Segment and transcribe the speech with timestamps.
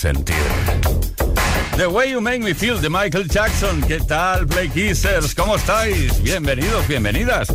[0.00, 0.34] Sentir.
[1.76, 3.82] The Way You Make Me Feel de Michael Jackson.
[3.82, 5.34] ¿Qué tal, Play Kissers?
[5.34, 6.22] ¿Cómo estáis?
[6.22, 7.48] Bienvenidos, bienvenidas.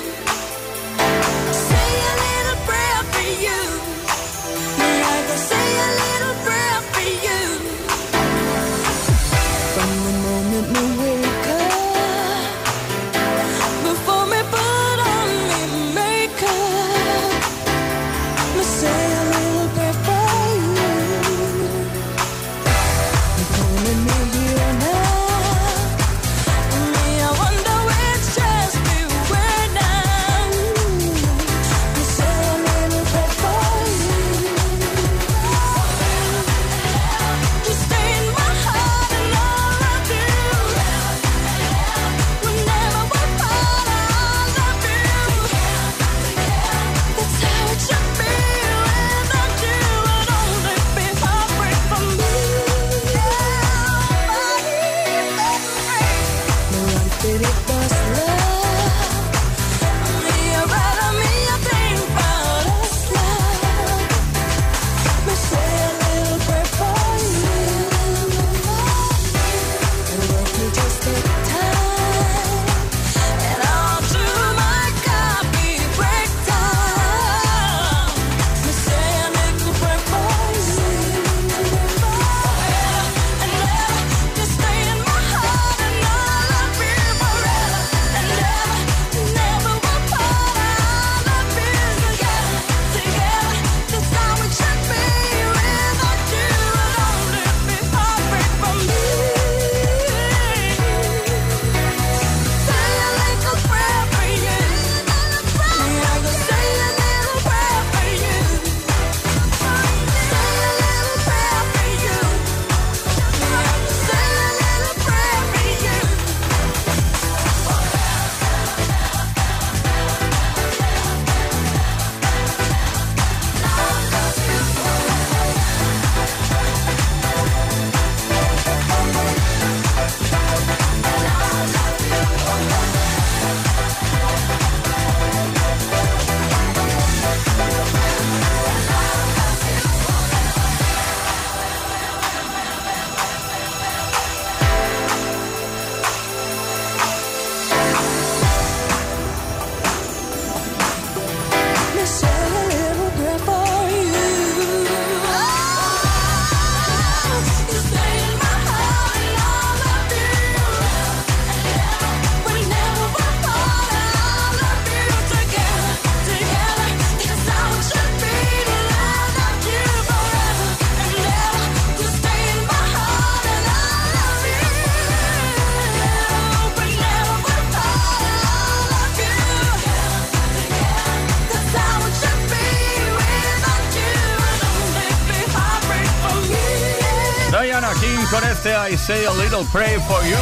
[189.08, 190.36] Pray for You.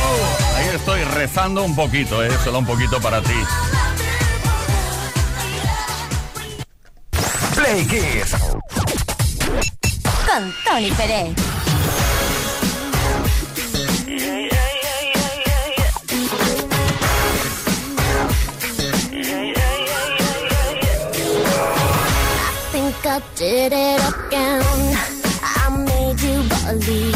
[0.56, 3.35] Ahí estoy rezando un poquito, eh, solo un poquito para ti.
[7.54, 8.35] Play Kiss.
[10.26, 11.35] Con Tony Pérez.
[23.08, 24.62] I did it again.
[25.42, 27.15] I made you believe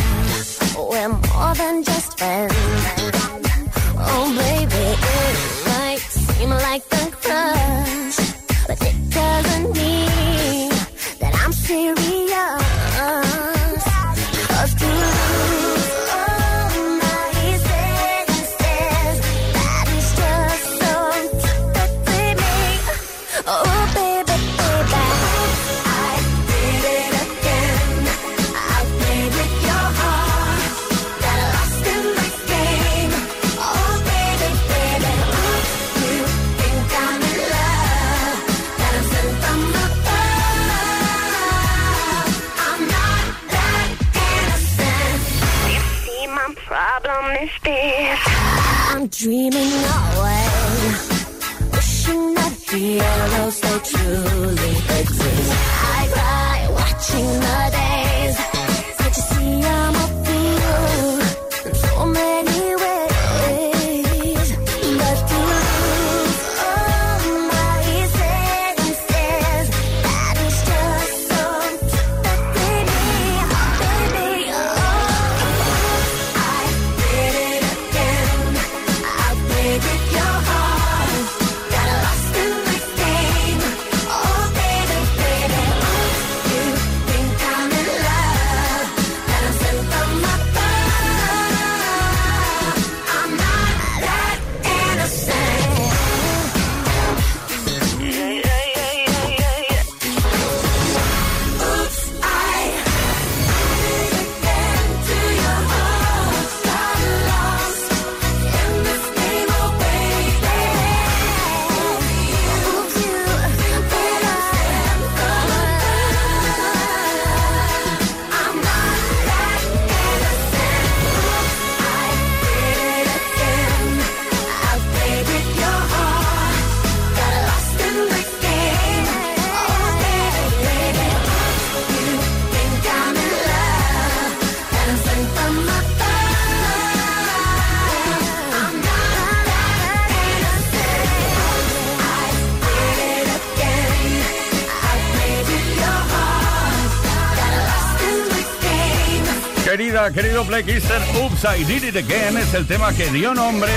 [150.09, 153.71] querido Play Kisser, Oops, I Did It Again es el tema que dio nombre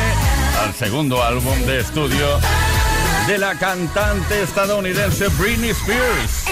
[0.63, 2.39] al segundo álbum de estudio
[3.27, 6.45] de la cantante estadounidense Britney Spears.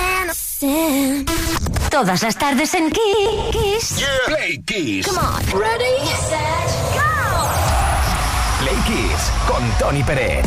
[1.90, 4.04] Todas las tardes en Kiss.
[4.26, 5.08] Play Kiss.
[5.08, 5.60] Come on.
[5.60, 7.50] Ready, set, go.
[8.60, 10.46] Play Kiss con Tony Pérez.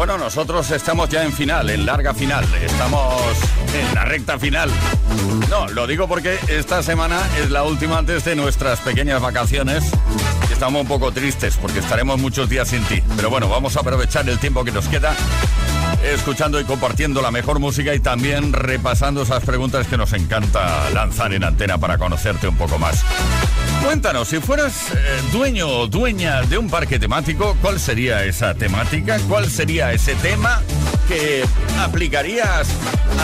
[0.00, 2.42] Bueno, nosotros estamos ya en final, en larga final.
[2.54, 3.22] Estamos
[3.74, 4.70] en la recta final.
[5.50, 9.84] No, lo digo porque esta semana es la última antes de nuestras pequeñas vacaciones.
[10.50, 13.02] Estamos un poco tristes porque estaremos muchos días sin ti.
[13.14, 15.14] Pero bueno, vamos a aprovechar el tiempo que nos queda
[16.02, 21.34] escuchando y compartiendo la mejor música y también repasando esas preguntas que nos encanta lanzar
[21.34, 23.04] en antena para conocerte un poco más.
[23.82, 24.96] Cuéntanos, si fueras eh,
[25.32, 29.18] dueño o dueña de un parque temático, ¿cuál sería esa temática?
[29.28, 30.60] ¿Cuál sería ese tema
[31.08, 31.44] que
[31.78, 32.68] aplicarías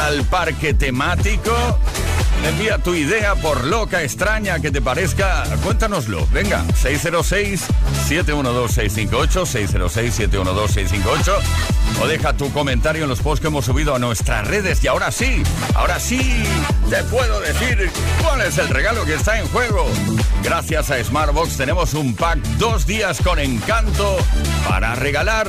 [0.07, 1.53] al parque temático?
[2.45, 5.45] Envía tu idea por loca, extraña que te parezca.
[5.63, 6.27] Cuéntanoslo.
[6.33, 11.33] Venga, 606-712-658, 606-712-658.
[12.01, 14.83] O deja tu comentario en los posts que hemos subido a nuestras redes.
[14.85, 15.43] Y ahora sí,
[15.75, 16.45] ahora sí,
[16.91, 17.91] te puedo decir
[18.23, 19.87] cuál es el regalo que está en juego.
[20.43, 24.17] Gracias a Smartbox tenemos un pack dos días con encanto
[24.69, 25.49] para regalar.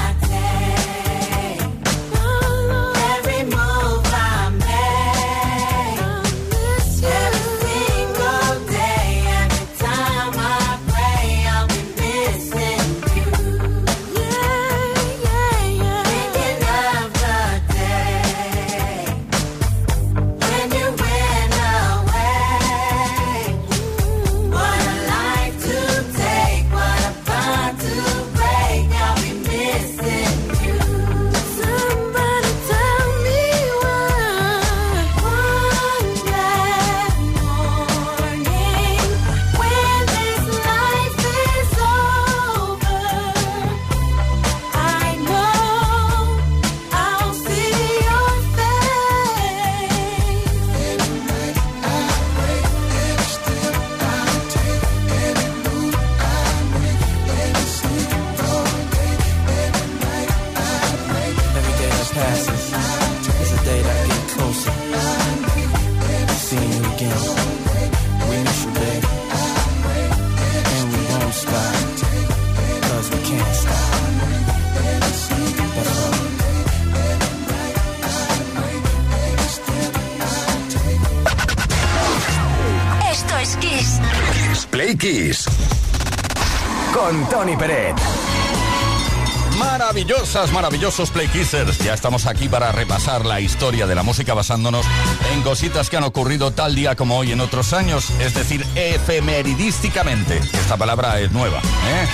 [90.31, 91.77] Maravillosas, maravillosos Play Kissers.
[91.79, 94.85] Ya estamos aquí para repasar la historia de la música basándonos
[95.33, 100.37] en cositas que han ocurrido tal día como hoy en otros años, es decir, efemeridísticamente.
[100.37, 101.57] Esta palabra es nueva.
[101.59, 102.07] ¿eh?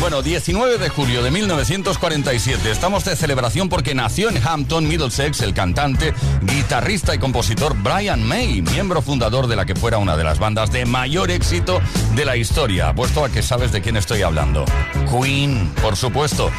[0.00, 2.70] Bueno, 19 de julio de 1947.
[2.70, 8.62] Estamos de celebración porque nació en Hampton, Middlesex, el cantante, guitarrista y compositor Brian May,
[8.62, 11.80] miembro fundador de la que fuera una de las bandas de mayor éxito
[12.16, 12.94] de la historia.
[12.94, 14.64] Puesto a que sabes de quién estoy hablando.
[15.10, 16.50] Queen, por supuesto.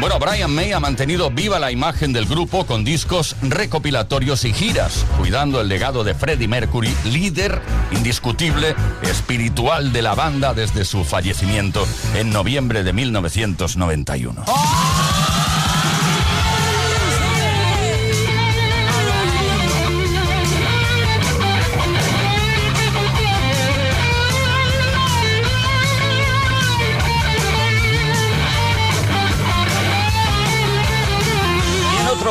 [0.00, 5.06] Bueno, Brian May ha mantenido viva la imagen del grupo con discos recopilatorios y giras,
[5.16, 11.86] cuidando el legado de Freddie Mercury, líder indiscutible, espiritual de la banda desde su fallecimiento
[12.16, 15.01] en noviembre de 1991.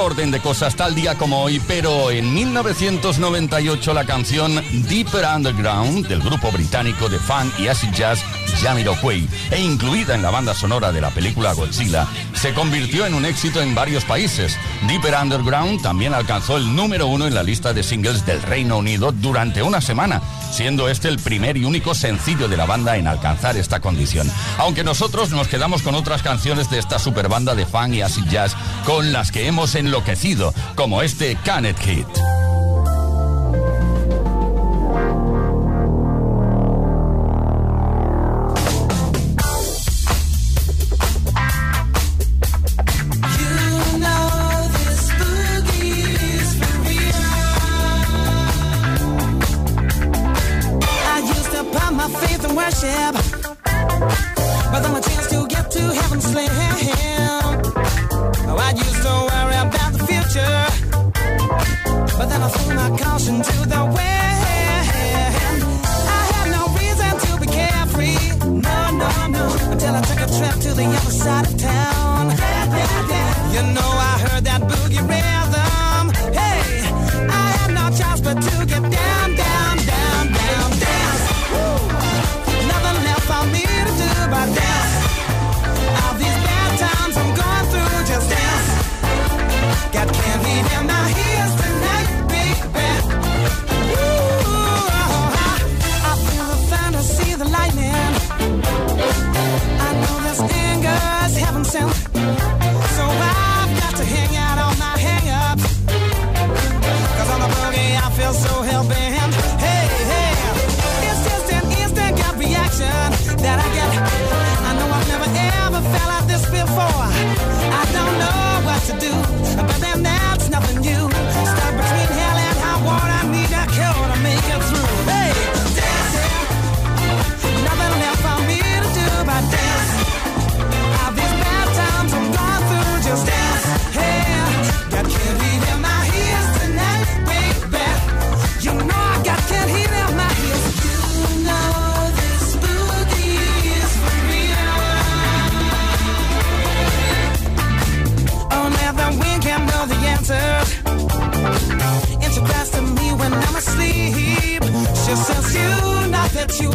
[0.01, 6.21] Orden de cosas tal día como hoy, pero en 1998 la canción Deeper Underground del
[6.21, 8.19] grupo británico de funk y acid jazz
[8.61, 13.25] Jamiroquai e incluida en la banda sonora de la película Godzilla, se convirtió en un
[13.25, 14.57] éxito en varios países.
[14.87, 19.11] Deeper Underground también alcanzó el número uno en la lista de singles del Reino Unido
[19.11, 23.57] durante una semana, siendo este el primer y único sencillo de la banda en alcanzar
[23.57, 24.29] esta condición.
[24.57, 28.25] Aunque nosotros nos quedamos con otras canciones de esta super banda de funk y acid
[28.29, 32.40] jazz con las que hemos en enloquecido, como este Canet Hit.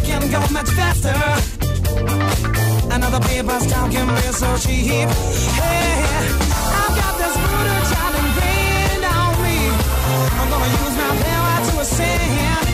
[0.07, 1.19] can go much faster.
[2.95, 5.09] Another paper's talk can be so cheap.
[5.59, 5.99] Hey,
[6.79, 9.59] I've got this brutal child and ingrained on me.
[10.39, 12.67] I'm gonna use my power to ascend.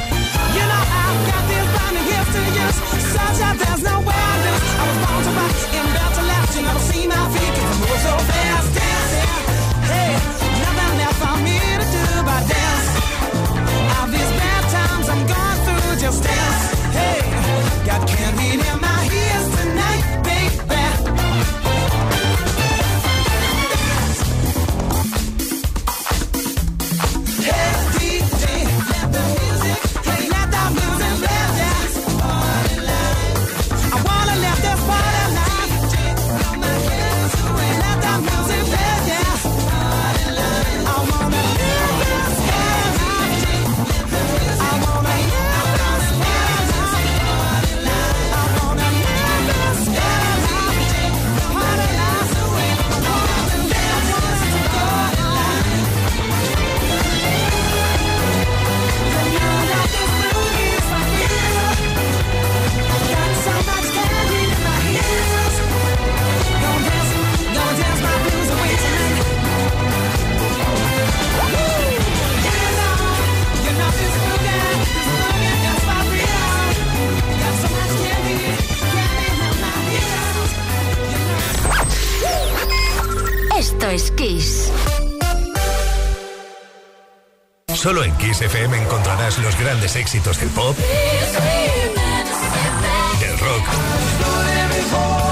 [0.55, 2.77] You know I've got this blinding gift to use,
[3.13, 4.63] such that there's no way I lose.
[4.79, 6.51] I was born to rock and built to last.
[6.55, 9.33] You never see my feet 'cause I move so fast dancing.
[9.89, 10.11] Hey,
[10.61, 12.87] nothing left for me to do but dance.
[13.95, 16.72] All these bad times I'm going through, just dance
[17.99, 18.82] got candy in
[83.91, 84.71] Es Kiss.
[87.73, 90.75] Solo en Kiss FM encontrarás los grandes éxitos del pop,
[93.19, 95.22] del rock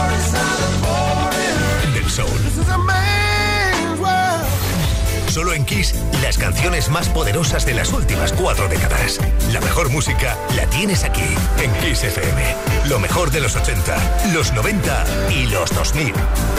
[5.32, 9.18] Solo en Kiss, las canciones más poderosas de las últimas cuatro décadas.
[9.54, 11.24] La mejor música la tienes aquí,
[11.64, 12.44] en Kiss FM.
[12.90, 16.14] Lo mejor de los 80, los 90 y los 2000.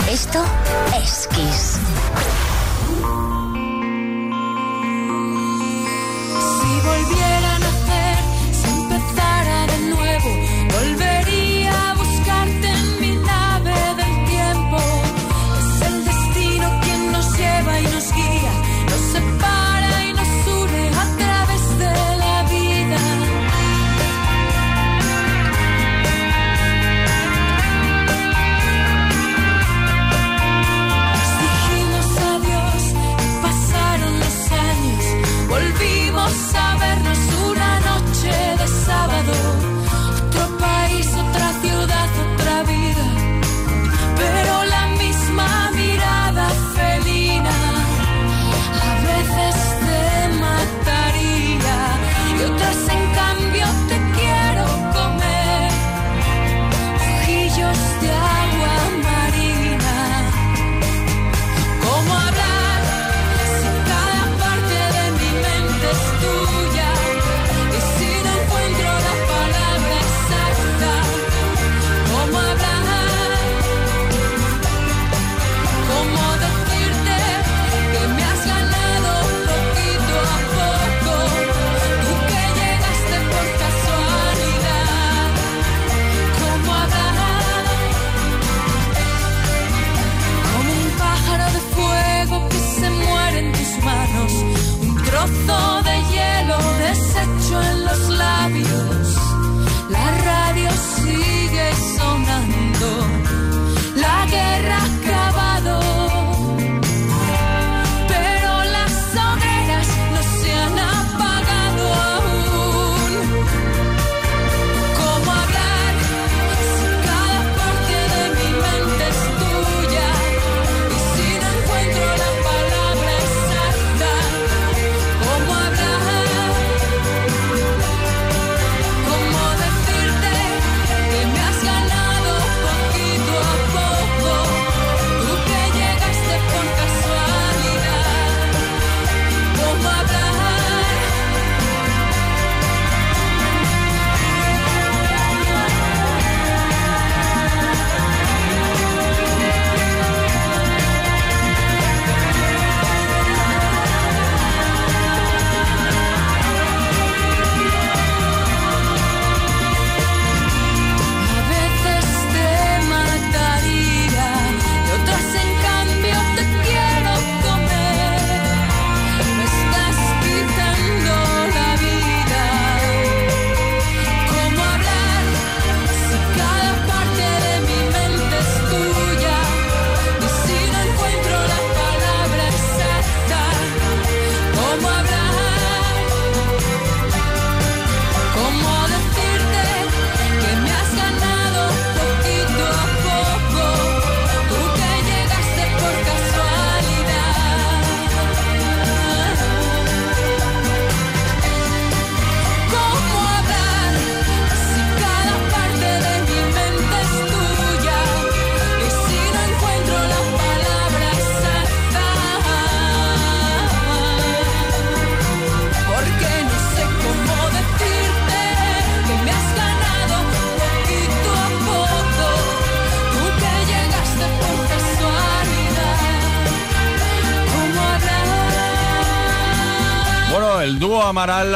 [0.09, 0.43] Esto
[0.99, 1.77] es Kiss.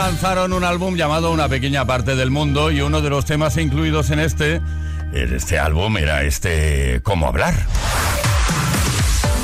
[0.08, 4.10] lanzaron un álbum llamado Una pequeña parte del mundo y uno de los temas incluidos
[4.10, 4.62] en este,
[5.12, 7.54] en este álbum era este Cómo hablar.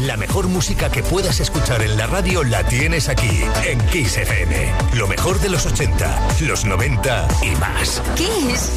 [0.04, 4.72] La mejor música que puedas escuchar en la radio la tienes aquí, en Kiss FM.
[4.94, 8.02] Lo mejor de los 80, los 90 y más.
[8.16, 8.72] Kiss.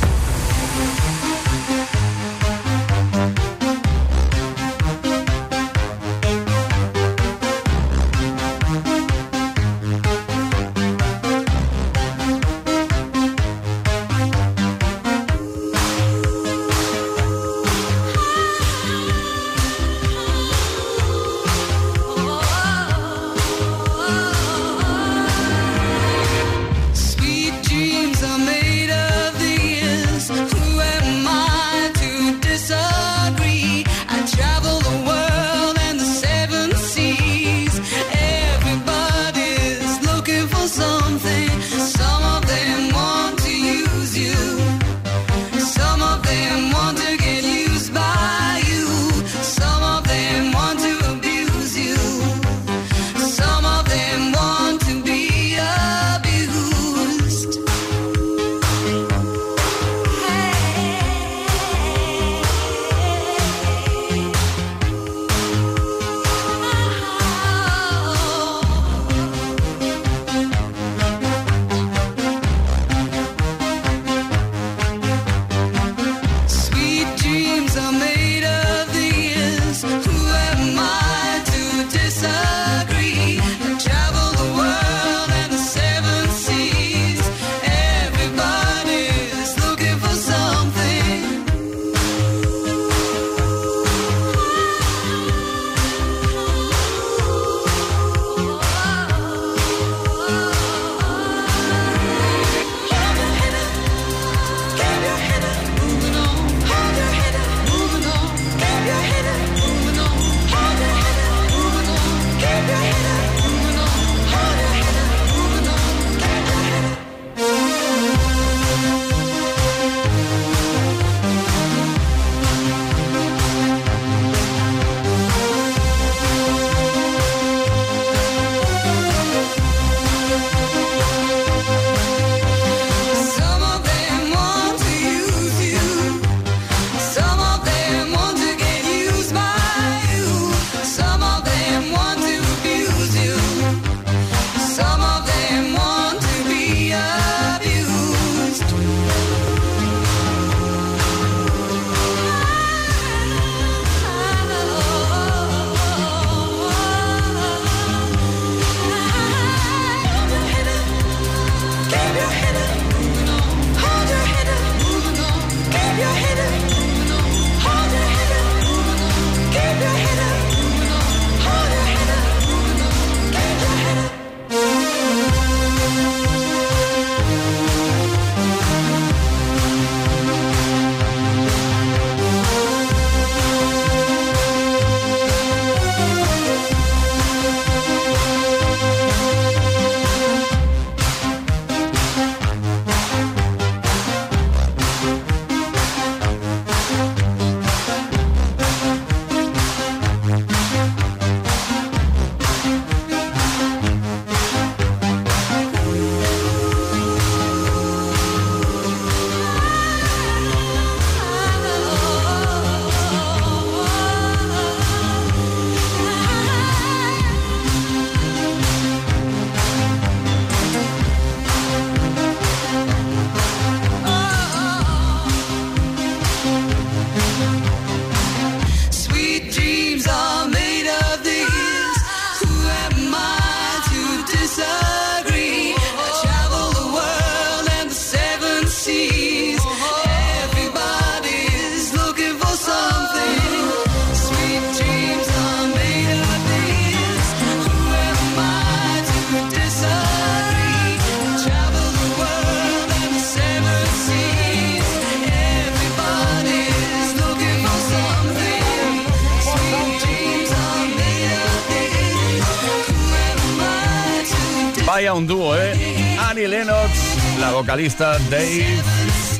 [267.66, 268.80] Vocalista Dave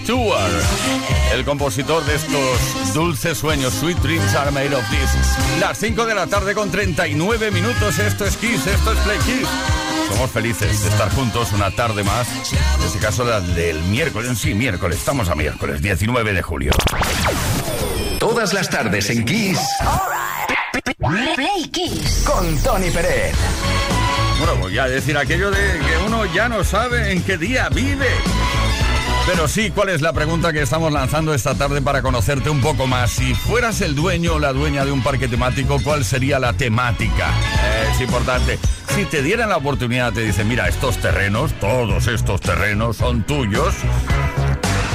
[0.03, 0.51] Stewart,
[1.33, 5.61] el compositor de estos dulces sueños, Sweet Dreams Are Made of This.
[5.61, 9.49] Las 5 de la tarde con 39 minutos, esto es Kiss, esto es Play Kiss.
[10.11, 14.55] Somos felices de estar juntos una tarde más, en este caso la del miércoles, sí,
[14.55, 16.73] miércoles, estamos a miércoles, 19 de julio.
[18.19, 19.61] Todas las tardes en Kiss.
[21.37, 22.25] Play Kiss.
[22.27, 23.37] Con Tony Pérez.
[24.39, 28.09] Bueno, voy a decir aquello de que uno ya no sabe en qué día vive.
[29.27, 32.87] Pero sí, ¿cuál es la pregunta que estamos lanzando esta tarde para conocerte un poco
[32.87, 33.11] más?
[33.11, 37.33] Si fueras el dueño o la dueña de un parque temático, ¿cuál sería la temática?
[37.93, 38.59] es importante.
[38.95, 43.75] Si te dieran la oportunidad, te dicen, mira, estos terrenos, todos estos terrenos son tuyos.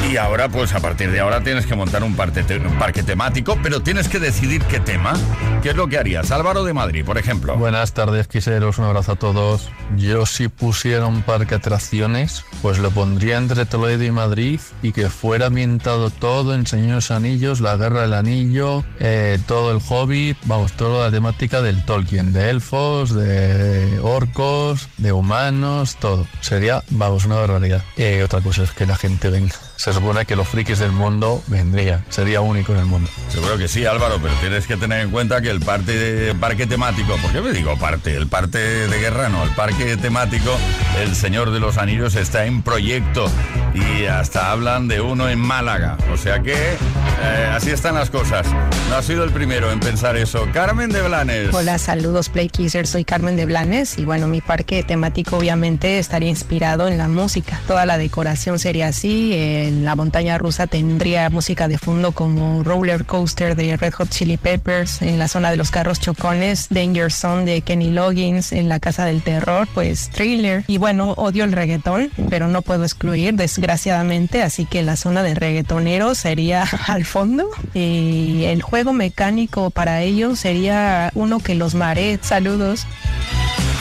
[0.10, 4.10] Y ahora, pues a partir de ahora tienes que montar un, parque temático, pero tienes
[4.10, 5.14] que decidir qué tema.
[5.62, 6.32] ¿Qué es lo que harías?
[6.32, 7.56] Álvaro de Madrid, por ejemplo.
[7.56, 9.70] Buenas tardes, quiseros, un abrazo a todos.
[9.96, 15.10] Yo si pusiera un parque atracciones, pues lo pondría entre Toledo y Madrid y que
[15.10, 20.74] fuera ambientado todo en Señores Anillos, la Guerra del Anillo, eh, todo el Hobbit, vamos,
[20.74, 26.28] toda la temática del Tolkien, de elfos, de orcos, de humanos, todo.
[26.42, 27.84] Sería, vamos, una barbaridad.
[27.98, 31.42] Eh, otra cosa es que la gente venga se supone que los frikis del mundo
[31.48, 33.10] vendría, sería único en el mundo.
[33.30, 37.16] Seguro que sí, Álvaro, pero tienes que tener en cuenta que el parque, parque temático,
[37.18, 38.16] ¿por qué me digo parte?
[38.16, 40.56] El parque de guerra no, el parque temático,
[41.00, 43.26] el Señor de los Anillos está en proyecto
[43.74, 45.98] y hasta hablan de uno en Málaga.
[46.14, 48.46] O sea que eh, así están las cosas.
[48.90, 50.48] No ha sido el primero en pensar eso.
[50.54, 51.56] Carmen de Blanes.
[51.56, 56.30] Hola, saludos Play Kisser, soy Carmen de Blanes y bueno, mi parque temático obviamente estaría
[56.30, 57.60] inspirado en la música.
[57.66, 59.32] Toda la decoración sería así.
[59.34, 64.38] Eh, la montaña rusa tendría música de fondo como Roller Coaster de Red Hot Chili
[64.38, 68.80] Peppers, en la zona de los carros chocones, Danger Zone de Kenny Loggins, en la
[68.80, 70.64] casa del terror, pues Thriller.
[70.68, 75.36] Y bueno, odio el reggaetón, pero no puedo excluir, desgraciadamente, así que la zona de
[75.36, 77.50] reggaetonero sería al fondo.
[77.74, 82.20] Y el juego mecánico para ellos sería uno que los mare.
[82.22, 82.86] Saludos.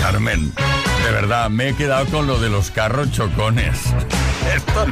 [0.01, 0.53] Carmen,
[1.05, 3.79] de verdad, me he quedado con lo de los carros chocones.
[4.57, 4.87] Esto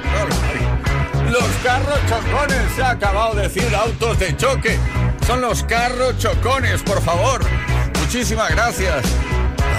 [1.79, 4.79] carros chocones, se ha acabado de decir autos de choque.
[5.27, 7.41] Son los carros chocones, por favor.
[8.01, 9.05] Muchísimas gracias.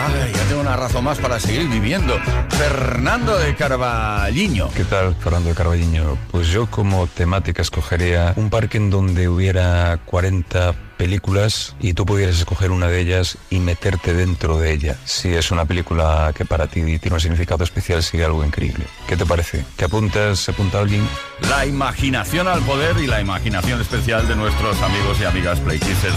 [0.01, 2.17] Ay, ya tengo una razón más para seguir viviendo.
[2.49, 4.69] Fernando de Carballiño.
[4.69, 6.17] ¿Qué tal, Fernando de Carballiño?
[6.31, 12.37] Pues yo como temática escogería un parque en donde hubiera 40 películas y tú pudieras
[12.37, 14.97] escoger una de ellas y meterte dentro de ella.
[15.05, 18.85] Si es una película que para ti tiene un significado especial, sería algo increíble.
[19.07, 19.65] ¿Qué te parece?
[19.75, 20.39] ¿Te apuntas?
[20.39, 21.07] ¿Se apunta alguien?
[21.49, 26.15] La imaginación al poder y la imaginación especial de nuestros amigos y amigas Playkissers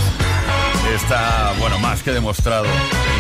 [0.95, 2.67] está, bueno, más que demostrado,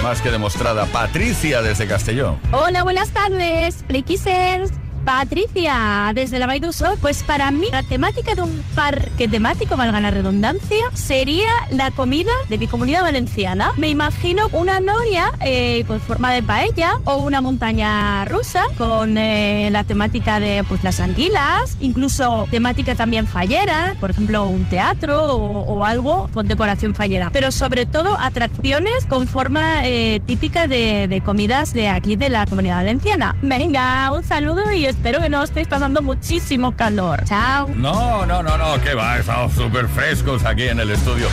[0.02, 0.86] más que demostrada.
[0.86, 2.38] Patricia desde Castellón.
[2.52, 4.72] Hola, buenas tardes, Playkissers.
[5.04, 10.10] Patricia, desde la Baidu pues para mí la temática de un parque temático, valga la
[10.10, 13.72] redundancia, sería la comida de mi comunidad valenciana.
[13.76, 19.68] Me imagino una noria eh, con forma de paella o una montaña rusa con eh,
[19.70, 25.84] la temática de pues las anguilas, incluso temática también fallera, por ejemplo un teatro o,
[25.84, 31.72] algo con decoración fallera, pero sobre todo atracciones con forma eh, típica de, de comidas
[31.72, 33.36] de aquí de la comunidad valenciana.
[33.42, 37.24] Venga, un saludo y espero que no estéis pasando muchísimo calor.
[37.24, 37.68] Chao.
[37.74, 41.28] No, no, no, no, que va, estamos súper frescos aquí en el estudio.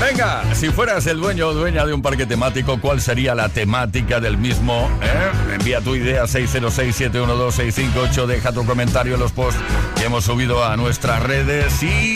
[0.00, 4.20] Venga, si fueras el dueño o dueña de un parque temático, ¿cuál sería la temática
[4.20, 4.90] del mismo?
[5.02, 5.54] Eh?
[5.54, 9.58] Envía tu idea 606-712-658, deja tu comentario en los posts
[9.96, 12.14] que hemos subido a nuestras redes y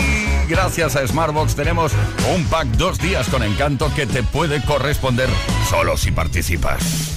[0.48, 1.92] gracias a Smartbox tenemos
[2.34, 5.30] un pack dos días con encanto que te puede corresponder
[5.70, 7.16] solo si participas.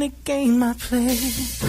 [0.00, 1.59] The game I play.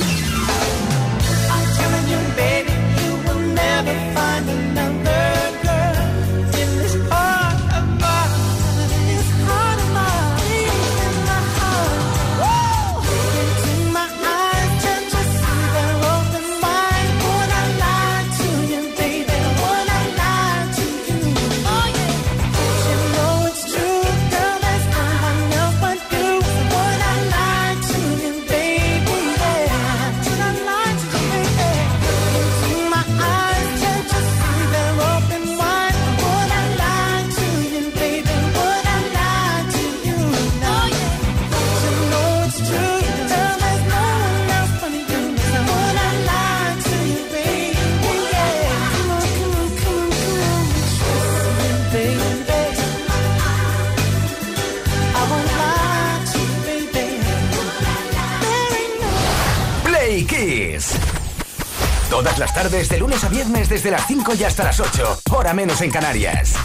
[62.42, 65.22] las tardes, de lunes a viernes, desde las 5 y hasta las 8.
[65.30, 66.56] Hora menos en Canarias.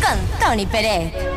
[0.00, 1.33] Con Tony Pérez.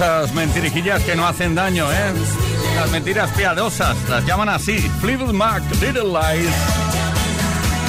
[0.00, 2.14] esas mentirijillas que no hacen daño, ¿eh?
[2.74, 4.78] Las mentiras piadosas, las llaman así.
[4.98, 6.54] Fleetwood Mac, Little Lies.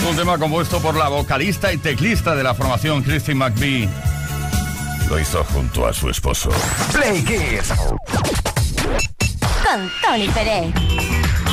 [0.10, 3.90] Un tema compuesto por la vocalista y teclista de la formación Christine McVie.
[5.10, 6.50] Lo hizo junto a su esposo.
[6.92, 7.72] Play Kiss.
[9.64, 10.91] Con Tony Pérez.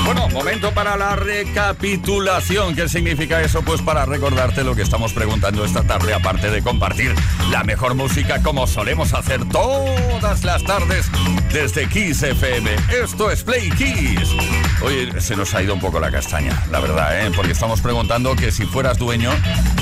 [0.08, 2.74] Bueno, momento para la recapitulación.
[2.74, 3.60] ¿Qué significa eso?
[3.60, 7.14] Pues para recordarte lo que estamos preguntando esta tarde, aparte de compartir
[7.50, 11.10] la mejor música como solemos hacer todas las tardes
[11.52, 12.70] desde Kiss FM.
[13.02, 14.34] Esto es Play Kiss.
[14.80, 17.30] Oye, se nos ha ido un poco la castaña, la verdad, ¿eh?
[17.36, 19.30] Porque estamos preguntando que si fueras dueño,